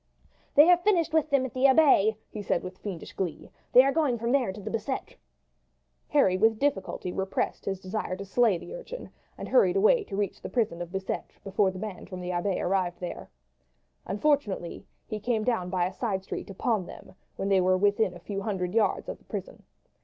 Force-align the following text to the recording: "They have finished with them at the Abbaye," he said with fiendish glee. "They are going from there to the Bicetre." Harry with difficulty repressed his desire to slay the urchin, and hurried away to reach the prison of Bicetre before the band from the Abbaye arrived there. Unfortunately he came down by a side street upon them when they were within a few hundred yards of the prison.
"They 0.55 0.65
have 0.65 0.81
finished 0.81 1.13
with 1.13 1.29
them 1.29 1.45
at 1.45 1.53
the 1.53 1.67
Abbaye," 1.67 2.15
he 2.31 2.41
said 2.41 2.63
with 2.63 2.79
fiendish 2.79 3.13
glee. 3.13 3.51
"They 3.71 3.83
are 3.83 3.91
going 3.91 4.17
from 4.17 4.31
there 4.31 4.51
to 4.51 4.59
the 4.59 4.71
Bicetre." 4.71 5.17
Harry 6.07 6.37
with 6.39 6.57
difficulty 6.57 7.11
repressed 7.11 7.65
his 7.65 7.79
desire 7.79 8.15
to 8.15 8.25
slay 8.25 8.57
the 8.57 8.73
urchin, 8.73 9.11
and 9.37 9.47
hurried 9.47 9.75
away 9.75 10.03
to 10.05 10.15
reach 10.15 10.41
the 10.41 10.49
prison 10.49 10.81
of 10.81 10.91
Bicetre 10.91 11.39
before 11.43 11.69
the 11.69 11.77
band 11.77 12.09
from 12.09 12.19
the 12.19 12.31
Abbaye 12.31 12.59
arrived 12.65 12.99
there. 12.99 13.29
Unfortunately 14.07 14.87
he 15.05 15.19
came 15.19 15.43
down 15.43 15.69
by 15.69 15.85
a 15.85 15.93
side 15.93 16.23
street 16.23 16.49
upon 16.49 16.87
them 16.87 17.13
when 17.35 17.49
they 17.49 17.61
were 17.61 17.77
within 17.77 18.15
a 18.15 18.19
few 18.19 18.41
hundred 18.41 18.73
yards 18.73 19.07
of 19.07 19.19
the 19.19 19.25
prison. 19.25 19.61